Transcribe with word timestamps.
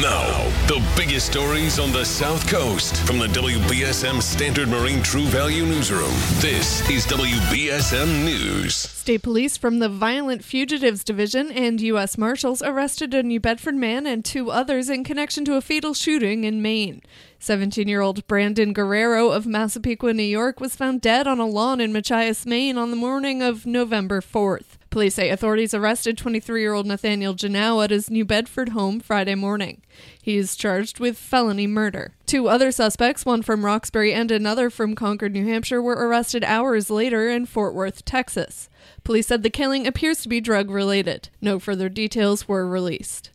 Now, 0.00 0.48
the 0.66 0.84
biggest 0.96 1.26
stories 1.26 1.78
on 1.78 1.92
the 1.92 2.04
South 2.04 2.50
Coast 2.50 2.96
from 3.06 3.20
the 3.20 3.28
WBSM 3.28 4.20
Standard 4.20 4.68
Marine 4.68 5.00
True 5.04 5.26
Value 5.26 5.64
Newsroom. 5.64 6.10
This 6.40 6.80
is 6.90 7.06
WBSM 7.06 8.24
News. 8.24 8.74
State 8.74 9.22
police 9.22 9.56
from 9.56 9.78
the 9.78 9.88
Violent 9.88 10.42
Fugitives 10.42 11.04
Division 11.04 11.52
and 11.52 11.80
U.S. 11.80 12.18
Marshals 12.18 12.60
arrested 12.60 13.14
a 13.14 13.22
New 13.22 13.38
Bedford 13.38 13.76
man 13.76 14.04
and 14.04 14.24
two 14.24 14.50
others 14.50 14.90
in 14.90 15.04
connection 15.04 15.44
to 15.44 15.54
a 15.54 15.60
fatal 15.60 15.94
shooting 15.94 16.42
in 16.42 16.60
Maine. 16.60 17.00
17 17.38 17.86
year 17.86 18.00
old 18.00 18.26
Brandon 18.26 18.72
Guerrero 18.72 19.30
of 19.30 19.46
Massapequa, 19.46 20.12
New 20.12 20.24
York, 20.24 20.58
was 20.58 20.74
found 20.74 21.02
dead 21.02 21.28
on 21.28 21.38
a 21.38 21.46
lawn 21.46 21.80
in 21.80 21.92
Machias, 21.92 22.44
Maine 22.44 22.76
on 22.76 22.90
the 22.90 22.96
morning 22.96 23.42
of 23.42 23.64
November 23.64 24.20
4th. 24.20 24.73
Police 24.94 25.16
say 25.16 25.28
authorities 25.30 25.74
arrested 25.74 26.16
23 26.16 26.60
year 26.60 26.72
old 26.72 26.86
Nathaniel 26.86 27.34
Janau 27.34 27.82
at 27.82 27.90
his 27.90 28.10
New 28.10 28.24
Bedford 28.24 28.68
home 28.68 29.00
Friday 29.00 29.34
morning. 29.34 29.82
He 30.22 30.36
is 30.36 30.54
charged 30.54 31.00
with 31.00 31.18
felony 31.18 31.66
murder. 31.66 32.14
Two 32.26 32.46
other 32.46 32.70
suspects, 32.70 33.26
one 33.26 33.42
from 33.42 33.64
Roxbury 33.64 34.14
and 34.14 34.30
another 34.30 34.70
from 34.70 34.94
Concord, 34.94 35.32
New 35.32 35.48
Hampshire, 35.48 35.82
were 35.82 35.94
arrested 35.96 36.44
hours 36.44 36.90
later 36.90 37.28
in 37.28 37.44
Fort 37.44 37.74
Worth, 37.74 38.04
Texas. 38.04 38.68
Police 39.02 39.26
said 39.26 39.42
the 39.42 39.50
killing 39.50 39.84
appears 39.84 40.20
to 40.20 40.28
be 40.28 40.40
drug 40.40 40.70
related. 40.70 41.28
No 41.40 41.58
further 41.58 41.88
details 41.88 42.46
were 42.46 42.64
released. 42.64 43.30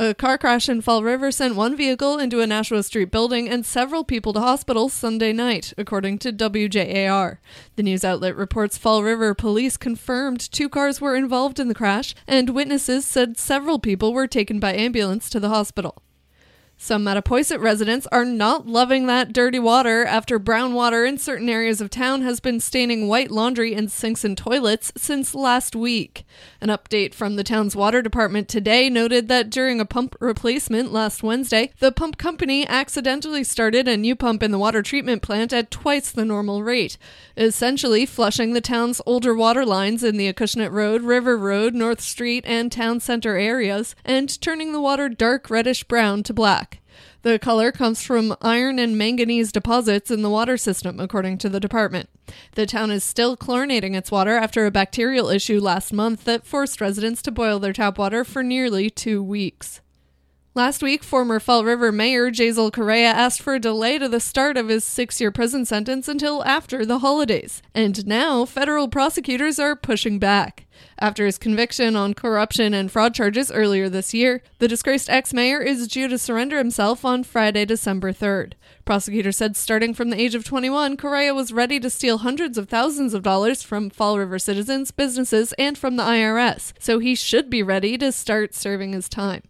A 0.00 0.14
car 0.14 0.38
crash 0.38 0.68
in 0.68 0.80
Fall 0.80 1.02
River 1.02 1.32
sent 1.32 1.56
one 1.56 1.76
vehicle 1.76 2.20
into 2.20 2.40
a 2.40 2.46
Nashua 2.46 2.84
Street 2.84 3.10
building 3.10 3.48
and 3.48 3.66
several 3.66 4.04
people 4.04 4.32
to 4.32 4.38
hospitals 4.38 4.92
Sunday 4.92 5.32
night, 5.32 5.72
according 5.76 6.18
to 6.18 6.32
WJAR. 6.32 7.38
The 7.74 7.82
news 7.82 8.04
outlet 8.04 8.36
reports 8.36 8.78
Fall 8.78 9.02
River 9.02 9.34
police 9.34 9.76
confirmed 9.76 10.52
two 10.52 10.68
cars 10.68 11.00
were 11.00 11.16
involved 11.16 11.58
in 11.58 11.66
the 11.66 11.74
crash, 11.74 12.14
and 12.28 12.50
witnesses 12.50 13.04
said 13.06 13.38
several 13.38 13.80
people 13.80 14.12
were 14.12 14.28
taken 14.28 14.60
by 14.60 14.72
ambulance 14.72 15.28
to 15.30 15.40
the 15.40 15.48
hospital. 15.48 16.00
Some 16.80 17.04
Mattapoisett 17.04 17.60
residents 17.60 18.06
are 18.12 18.24
not 18.24 18.68
loving 18.68 19.08
that 19.08 19.32
dirty 19.32 19.58
water 19.58 20.04
after 20.04 20.38
brown 20.38 20.74
water 20.74 21.04
in 21.04 21.18
certain 21.18 21.48
areas 21.48 21.80
of 21.80 21.90
town 21.90 22.22
has 22.22 22.38
been 22.38 22.60
staining 22.60 23.08
white 23.08 23.32
laundry 23.32 23.74
in 23.74 23.88
sinks 23.88 24.22
and 24.22 24.38
toilets 24.38 24.92
since 24.96 25.34
last 25.34 25.74
week. 25.74 26.24
An 26.60 26.68
update 26.68 27.14
from 27.14 27.34
the 27.34 27.42
town's 27.42 27.74
water 27.74 28.00
department 28.00 28.48
today 28.48 28.88
noted 28.88 29.26
that 29.26 29.50
during 29.50 29.80
a 29.80 29.84
pump 29.84 30.14
replacement 30.20 30.92
last 30.92 31.20
Wednesday, 31.20 31.72
the 31.80 31.90
pump 31.90 32.16
company 32.16 32.64
accidentally 32.68 33.42
started 33.42 33.88
a 33.88 33.96
new 33.96 34.14
pump 34.14 34.40
in 34.44 34.52
the 34.52 34.58
water 34.58 34.80
treatment 34.80 35.20
plant 35.20 35.52
at 35.52 35.72
twice 35.72 36.12
the 36.12 36.24
normal 36.24 36.62
rate, 36.62 36.96
essentially 37.36 38.06
flushing 38.06 38.52
the 38.52 38.60
town's 38.60 39.00
older 39.04 39.34
water 39.34 39.66
lines 39.66 40.04
in 40.04 40.16
the 40.16 40.32
Acushnet 40.32 40.70
Road, 40.70 41.02
River 41.02 41.36
Road, 41.36 41.74
North 41.74 42.00
Street, 42.00 42.44
and 42.46 42.70
town 42.70 43.00
center 43.00 43.36
areas, 43.36 43.96
and 44.04 44.40
turning 44.40 44.72
the 44.72 44.80
water 44.80 45.08
dark 45.08 45.50
reddish 45.50 45.82
brown 45.82 46.22
to 46.22 46.32
black. 46.32 46.67
The 47.22 47.38
color 47.38 47.72
comes 47.72 48.02
from 48.02 48.36
iron 48.40 48.78
and 48.78 48.96
manganese 48.96 49.50
deposits 49.50 50.10
in 50.10 50.22
the 50.22 50.30
water 50.30 50.56
system, 50.56 51.00
according 51.00 51.38
to 51.38 51.48
the 51.48 51.58
department. 51.58 52.08
The 52.54 52.66
town 52.66 52.90
is 52.90 53.02
still 53.02 53.36
chlorinating 53.36 53.94
its 53.96 54.10
water 54.10 54.36
after 54.36 54.66
a 54.66 54.70
bacterial 54.70 55.28
issue 55.28 55.60
last 55.60 55.92
month 55.92 56.24
that 56.24 56.46
forced 56.46 56.80
residents 56.80 57.20
to 57.22 57.32
boil 57.32 57.58
their 57.58 57.72
tap 57.72 57.98
water 57.98 58.24
for 58.24 58.42
nearly 58.42 58.88
two 58.88 59.22
weeks. 59.22 59.80
Last 60.54 60.82
week, 60.82 61.04
former 61.04 61.38
Fall 61.38 61.64
River 61.64 61.92
Mayor 61.92 62.30
Jasiel 62.30 62.72
Correia 62.72 63.10
asked 63.10 63.42
for 63.42 63.54
a 63.54 63.60
delay 63.60 63.98
to 63.98 64.08
the 64.08 64.18
start 64.18 64.56
of 64.56 64.68
his 64.68 64.84
six 64.84 65.20
year 65.20 65.30
prison 65.30 65.64
sentence 65.64 66.08
until 66.08 66.44
after 66.44 66.84
the 66.84 67.00
holidays. 67.00 67.62
And 67.74 68.06
now, 68.06 68.44
federal 68.44 68.88
prosecutors 68.88 69.58
are 69.58 69.76
pushing 69.76 70.18
back. 70.18 70.66
After 70.98 71.26
his 71.26 71.38
conviction 71.38 71.94
on 71.96 72.14
corruption 72.14 72.74
and 72.74 72.90
fraud 72.90 73.14
charges 73.14 73.52
earlier 73.52 73.88
this 73.88 74.12
year, 74.12 74.42
the 74.58 74.68
disgraced 74.68 75.08
ex 75.08 75.32
mayor 75.32 75.60
is 75.60 75.86
due 75.86 76.08
to 76.08 76.18
surrender 76.18 76.58
himself 76.58 77.04
on 77.04 77.24
Friday, 77.24 77.64
December 77.64 78.12
3rd. 78.12 78.54
Prosecutors 78.84 79.36
said 79.36 79.56
starting 79.56 79.94
from 79.94 80.10
the 80.10 80.20
age 80.20 80.34
of 80.34 80.44
21, 80.44 80.96
Correia 80.96 81.34
was 81.34 81.52
ready 81.52 81.78
to 81.78 81.90
steal 81.90 82.18
hundreds 82.18 82.58
of 82.58 82.68
thousands 82.68 83.14
of 83.14 83.22
dollars 83.22 83.62
from 83.62 83.90
Fall 83.90 84.18
River 84.18 84.38
citizens, 84.38 84.90
businesses, 84.90 85.52
and 85.58 85.78
from 85.78 85.96
the 85.96 86.02
IRS, 86.02 86.72
so 86.78 86.98
he 86.98 87.14
should 87.14 87.48
be 87.48 87.62
ready 87.62 87.96
to 87.98 88.10
start 88.10 88.54
serving 88.54 88.92
his 88.92 89.08
time. 89.08 89.42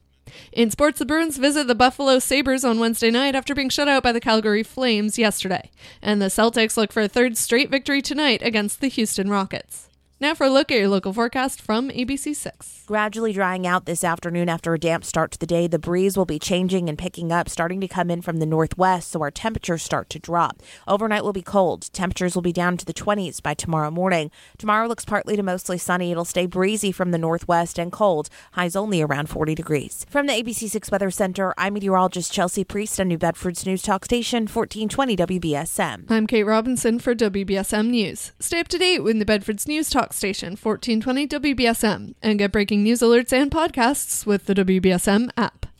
In 0.52 0.70
sports, 0.70 0.98
the 0.98 1.06
Bruins 1.06 1.38
visit 1.38 1.66
the 1.66 1.74
Buffalo 1.74 2.18
Sabres 2.18 2.64
on 2.64 2.78
Wednesday 2.78 3.10
night 3.10 3.34
after 3.34 3.54
being 3.54 3.68
shut 3.68 3.88
out 3.88 4.02
by 4.02 4.12
the 4.12 4.20
Calgary 4.20 4.62
Flames 4.62 5.18
yesterday. 5.18 5.70
And 6.02 6.20
the 6.20 6.26
Celtics 6.26 6.76
look 6.76 6.92
for 6.92 7.02
a 7.02 7.08
third 7.08 7.36
straight 7.36 7.70
victory 7.70 8.02
tonight 8.02 8.42
against 8.42 8.80
the 8.80 8.88
Houston 8.88 9.30
Rockets. 9.30 9.87
Now 10.20 10.34
for 10.34 10.48
a 10.48 10.50
look 10.50 10.72
at 10.72 10.78
your 10.78 10.88
local 10.88 11.12
forecast 11.12 11.62
from 11.62 11.90
ABC6. 11.90 12.86
Gradually 12.86 13.32
drying 13.32 13.68
out 13.68 13.86
this 13.86 14.02
afternoon 14.02 14.48
after 14.48 14.74
a 14.74 14.78
damp 14.78 15.04
start 15.04 15.30
to 15.30 15.38
the 15.38 15.46
day. 15.46 15.68
The 15.68 15.78
breeze 15.78 16.16
will 16.16 16.24
be 16.24 16.40
changing 16.40 16.88
and 16.88 16.98
picking 16.98 17.30
up, 17.30 17.48
starting 17.48 17.80
to 17.82 17.86
come 17.86 18.10
in 18.10 18.20
from 18.20 18.38
the 18.38 18.46
northwest, 18.46 19.12
so 19.12 19.20
our 19.20 19.30
temperatures 19.30 19.84
start 19.84 20.10
to 20.10 20.18
drop. 20.18 20.60
Overnight 20.88 21.22
will 21.22 21.32
be 21.32 21.40
cold. 21.40 21.88
Temperatures 21.92 22.34
will 22.34 22.42
be 22.42 22.52
down 22.52 22.76
to 22.78 22.84
the 22.84 22.92
20s 22.92 23.40
by 23.40 23.54
tomorrow 23.54 23.92
morning. 23.92 24.32
Tomorrow 24.56 24.88
looks 24.88 25.04
partly 25.04 25.36
to 25.36 25.42
mostly 25.44 25.78
sunny. 25.78 26.10
It'll 26.10 26.24
stay 26.24 26.46
breezy 26.46 26.90
from 26.90 27.12
the 27.12 27.18
northwest 27.18 27.78
and 27.78 27.92
cold. 27.92 28.28
Highs 28.54 28.74
only 28.74 29.00
around 29.00 29.28
40 29.28 29.54
degrees. 29.54 30.04
From 30.10 30.26
the 30.26 30.32
ABC6 30.32 30.90
Weather 30.90 31.12
Center, 31.12 31.54
I'm 31.56 31.74
meteorologist 31.74 32.32
Chelsea 32.32 32.64
Priest 32.64 32.98
on 32.98 33.06
New 33.06 33.18
Bedford's 33.18 33.64
News 33.64 33.82
Talk 33.82 34.04
Station, 34.04 34.48
1420 34.48 35.16
WBSM. 35.16 36.10
I'm 36.10 36.26
Kate 36.26 36.42
Robinson 36.42 36.98
for 36.98 37.14
WBSM 37.14 37.90
News. 37.90 38.32
Stay 38.40 38.58
up 38.58 38.66
to 38.66 38.78
date 38.78 39.04
with 39.04 39.14
New 39.14 39.24
Bedford's 39.24 39.68
News 39.68 39.88
Talk 39.88 40.07
Station 40.12 40.56
1420 40.56 41.26
WBSM 41.28 42.14
and 42.22 42.38
get 42.38 42.52
breaking 42.52 42.82
news 42.82 43.00
alerts 43.00 43.32
and 43.32 43.50
podcasts 43.50 44.24
with 44.26 44.46
the 44.46 44.54
WBSM 44.54 45.30
app. 45.36 45.57